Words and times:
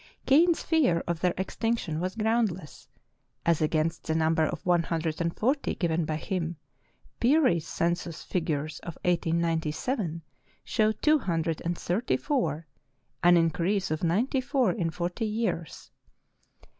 Kane's 0.25 0.63
fear 0.63 1.03
of 1.07 1.19
their 1.19 1.35
extinction 1.37 1.99
was 1.99 2.15
groundless, 2.15 2.87
as 3.45 3.61
against 3.61 4.05
the 4.05 4.15
number 4.15 4.43
of 4.47 4.65
one 4.65 4.81
hundred 4.81 5.21
and 5.21 5.37
forty, 5.37 5.75
given 5.75 6.05
by 6.05 6.15
him, 6.15 6.55
Peary's 7.19 7.67
census 7.67 8.23
figures 8.23 8.79
of 8.79 8.97
1897 9.03 10.23
show 10.63 10.91
two 10.91 11.19
hundred 11.19 11.61
and 11.63 11.77
thirty 11.77 12.17
four, 12.17 12.65
an 13.21 13.37
increase 13.37 13.91
of 13.91 14.03
ninety 14.03 14.41
four 14.41 14.71
in 14.71 14.89
forty 14.89 15.27
years. 15.27 15.91